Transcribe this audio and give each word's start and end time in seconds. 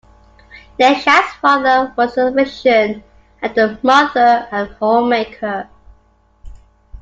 Neshat's 0.79 1.31
father 1.35 1.93
was 1.95 2.17
a 2.17 2.31
physician 2.33 3.03
and 3.39 3.55
her 3.55 3.77
mother 3.83 4.47
a 4.51 4.65
homemaker. 4.79 5.69